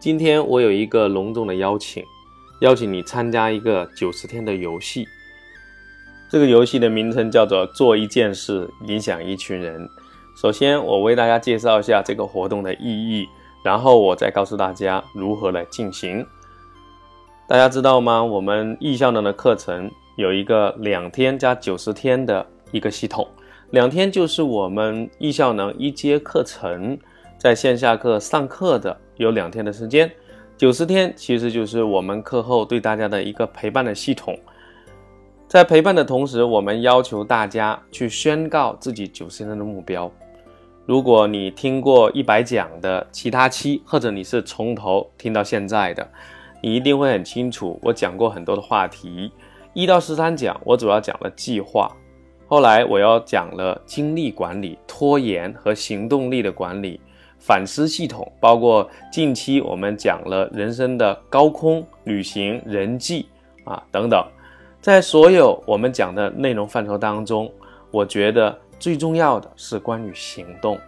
[0.00, 2.04] 今天我有一个隆重的邀请，
[2.60, 5.04] 邀请你参加一个九十天的游戏。
[6.30, 9.88] 这个游戏的名称叫做“做一件事影响一群人”。
[10.40, 13.28] 首先，我为大家介绍一下这个活动的意义，
[13.64, 16.24] 然后我再告诉大家如何来进行。
[17.48, 18.22] 大家知道吗？
[18.22, 23.26] 我们易效能的课程有一个两天加九十天的一个系统，
[23.70, 26.96] 两天就是我们易效能一节课程
[27.38, 28.94] 在线下课上课的。
[29.16, 30.08] 有两天的时间，
[30.56, 34.38] 九十天其实就是我们课后对大家的一个陪伴的系统。
[35.48, 40.08] 在陪伴的同时，我们要求大家去宣告自己九十天的目标。
[40.86, 46.08] 如果你听过一百讲的其他期，或者你是从头听到现在的，
[46.62, 47.78] 你一定会很清楚。
[47.82, 49.32] 我讲过很多的话题，
[49.74, 51.90] 一到十三讲我主要讲了计划，
[52.46, 57.00] 后来我要讲了精力管理、拖延和行动力的管理。
[57.38, 63.28] 反思系统包括近期我们讲了人生的高空旅行、人际
[63.64, 64.22] 啊等等，
[64.80, 67.50] 在所有我们讲的内容范畴当中，
[67.90, 70.78] 我觉得最重要的是关于行动。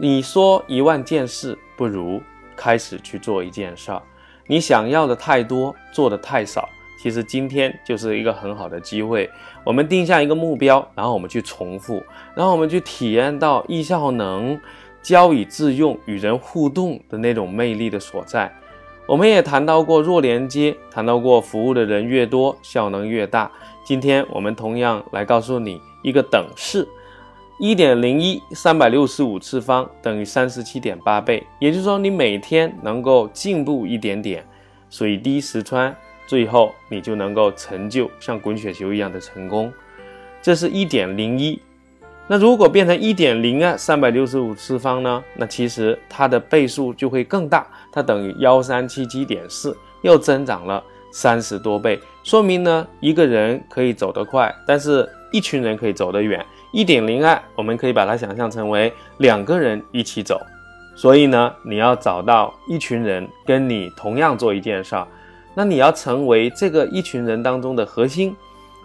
[0.00, 2.22] 你说一万件事，不如
[2.56, 4.00] 开始去做一件事儿。
[4.46, 6.68] 你想要的太多，做的太少，
[7.02, 9.28] 其实今天就是一个很好的机会。
[9.64, 12.02] 我们定下一个目标，然后我们去重复，
[12.34, 14.58] 然后我们去体验到易效能。
[15.02, 18.52] 交以自用、与人互动的那种魅力的所在，
[19.06, 23.50] 我们也谈到过弱连接，谈到过服务的人越多，效能越大。
[23.84, 26.86] 今天我们同样来告诉你一个等式：
[27.58, 31.44] 一点零一三百六十五次方等于三十七点八倍。
[31.58, 34.46] 也就是说，你每天能够进步一点点，
[34.88, 35.94] 水滴石穿，
[36.28, 39.72] 最后你就能够成就像滚雪球一样的成功。
[40.40, 41.60] 这是一点零一。
[42.28, 45.22] 那如果变成一点零啊三百六十五次方呢？
[45.36, 52.00] 那其实它的倍数就会更大，它等于幺三七七点四，又增长了三十多倍。
[52.22, 56.44] 说明呢，一个人可以走得快，但是一群人可以走得远。
[56.70, 60.40] 一点零二，我们可以把它想象成为两个人一起走。
[60.94, 65.06] 所以呢，你要找到一群人跟你同样做一件事儿，
[65.54, 68.34] 那你要成为这个一群人当中的核心，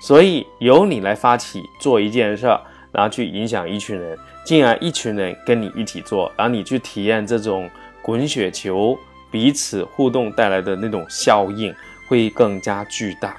[0.00, 2.60] 所以由你来发起做一件事儿。
[2.92, 7.68] 然后去影响一群人，进而一群人跟你一起做，然后你去体验这种
[8.02, 8.96] 滚雪球
[9.30, 11.74] 彼此互动带来的那种效应，
[12.06, 13.36] 会更加巨大。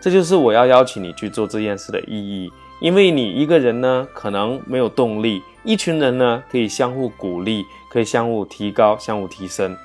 [0.00, 2.50] 这就是我要邀请你去做这件事的意义。
[2.80, 9.76] 因为你一个人呢，可能没有动力；一群人呢，可以相互鼓励，可以相互提高、相互提升。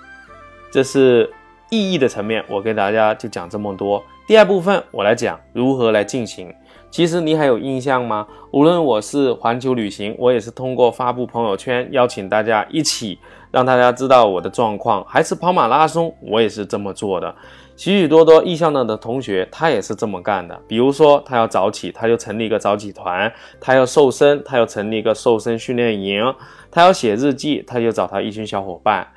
[0.72, 1.31] 这是
[1.69, 4.03] 意义的层面，我给大家就讲这么多。
[4.25, 6.51] 第二部分，我来讲如何来进行。
[6.90, 8.25] 其实你还有印象吗？
[8.52, 13.20] 无论我是环球旅行，我也是通过发布朋友圈邀请大家一起，
[13.52, 17.36] 让大家知道我的状况；还是跑马拉松，我也是这么做的。
[17.75, 20.59] 许许多多意向的同学，他也是这么干的。
[20.68, 26.34] 比如说，他要早起，他就成立一个早起团；他要瘦身，他要成立一个瘦身训练营；
[26.72, 29.08] 他要写日记，他就找他一群小伙伴。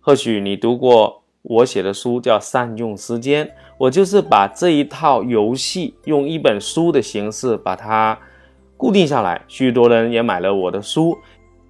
[0.00, 1.25] 或许你读过。
[1.48, 3.48] 我写的书叫善用时间，
[3.78, 8.18] 我就是把这一套游戏用一本书的形式把它
[8.76, 9.40] 固定下来。
[9.46, 11.16] 许多人也买了我的书，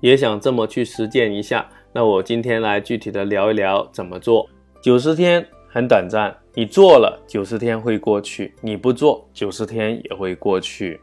[0.01, 1.69] 也想这么去实践一下。
[1.93, 4.49] 那我今天来具体的聊一聊怎么做。
[4.81, 10.99] 九十天很短暂，你做了九十天会过去，你不做九十天也会过去。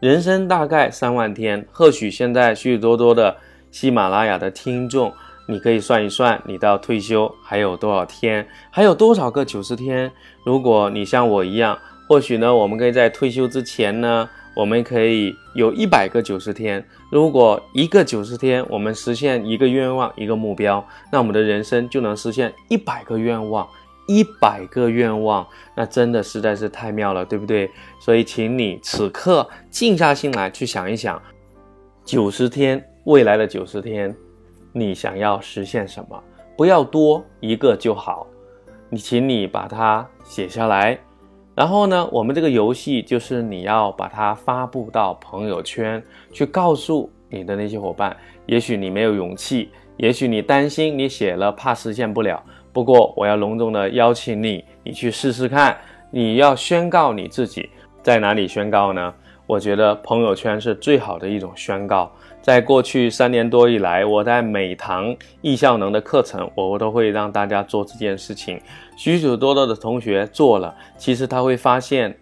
[0.00, 3.36] 人生大概三万天，或许现在许许多多的
[3.70, 5.12] 喜马拉雅的听众。
[5.48, 10.10] 你可以算一算，你到退休还有多少天，还有多少个九十天？
[10.44, 11.78] 如果你像我一样，
[12.08, 16.84] 或许呢，我们可以在退休之前呢，我们可以有一百个九十天。
[17.10, 23.68] 如果一个九十天，我们实现一个愿望、一个目标，那我们的人生就能实现一百个愿望，
[24.08, 27.70] 一百个愿望，那真的实在是太妙了，对不对？
[28.00, 31.20] 所以，请你此刻静下心来去想一想，
[32.04, 34.14] 九十天，未来的九十天。
[34.78, 36.22] 你想要实现什么？
[36.54, 38.26] 不要多一个就好。
[38.90, 40.98] 你，请你把它写下来。
[41.54, 48.14] 然后呢，我们这个游戏就是你要把它发布到朋友圈，去告诉你的那些伙伴。
[48.44, 52.42] 也许你没有勇气，也许你担心你写了怕实现不了。
[52.70, 55.74] 不过我要隆重的邀请你，你去试试看。
[56.10, 57.70] 你要宣告你自己
[58.02, 59.14] 在哪里宣告呢？
[59.46, 62.12] 我觉得朋友圈是最好的一种宣告。
[62.46, 68.62] 在过去三年多以来，我在每堂易效能的课程，我都会让大家做这件事情。
[68.96, 72.16] 许许多多的同学做了，其实他会发现，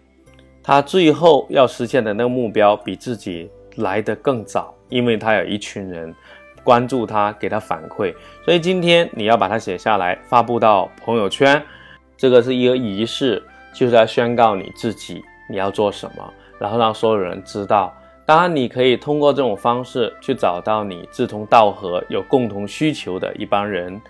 [0.63, 6.11] 他最后要实现的那个目标比自己来得更早，因为他有一群人
[6.63, 8.11] 关注他，给他反馈。
[8.43, 11.63] 所以今天你要把它写下来，发布到朋友圈，
[12.17, 13.43] 这个是一个仪式，
[13.75, 17.95] 就是要宣告你自己你要做什么，然后让所有人知道。
[18.25, 24.01] 当然，你可以通过这种方式去找到你志同道合、有共同需求的一帮人，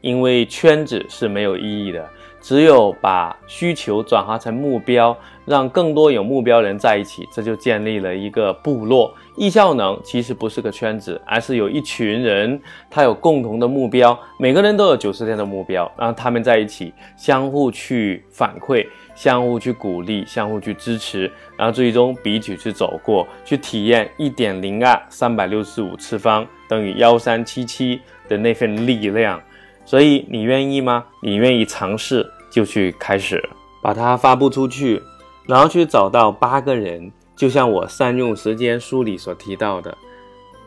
[0.00, 2.08] 因为圈子是没有意义的。
[2.40, 9.12] 只有把需求转化成目标，让更多有目标人在一起，这就建立了一个部落。
[9.36, 12.60] 易效能其实不是个圈子，而是有一群人，
[12.90, 29.40] 他有共同的目标，每个人都有九十天的目标，然后他们在一起相互去反馈，相互去鼓励，相互去支持，然后最终彼此去走过去体验一点零二三百六十五次方等于幺三七七的那份力量。
[29.84, 31.04] 所以你愿意吗？
[31.22, 33.42] 你愿意尝试就去开始，
[33.82, 35.02] 把它发布出去，
[35.46, 39.96] 然后去找到八个人，就像我善用时间书里所提到的，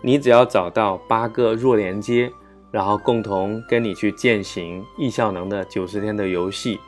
[0.01, 2.31] 你只要找到八个弱连接，
[2.71, 6.79] 然后共同跟你去践行易效能的九十天的游戏。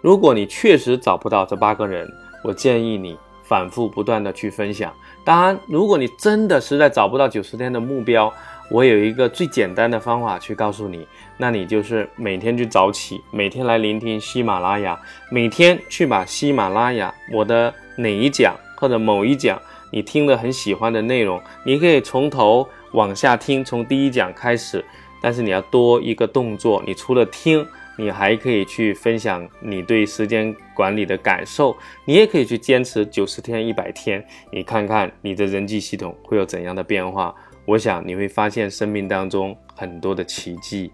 [0.00, 2.08] 如果你确实找不到这八个人，
[2.42, 3.18] 我建议你
[3.48, 4.92] 反复不断的去分享。
[5.24, 8.32] 当然，如果你真的实在找不到九十天的目标，
[8.70, 11.06] 我有一个最简单的方法去告诉你，
[11.38, 15.00] 那你就是每天去早起，每天来聆听喜马拉雅，
[15.30, 19.60] 每天去把喜马拉雅我的哪一讲或者某一讲
[19.90, 24.84] 你听的很喜欢的内容，你可以从头往下听，从第一讲开始。
[25.20, 27.66] 但是你要多一个动作，你除了听，
[27.98, 37.34] 你还可以去分享你对时间管理的感受，你也可以去坚持九十天、一百天，你看看你的人际系统会有怎样的变化。
[37.66, 40.92] 我想你会发现生命当中很多的奇迹。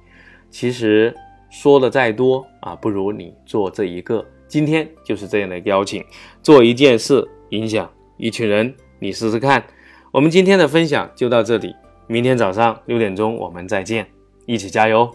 [0.51, 1.15] 其实
[1.51, 4.25] 说的再多啊，不如你做这一个。
[4.49, 6.03] 今天就是这样的邀请，
[6.43, 9.63] 做一件事影响一群人，你试试看。
[10.11, 11.75] 我们今天的分享就到这里，
[12.07, 14.07] 明天早上六点钟我们再见，
[14.47, 15.11] 一起加油。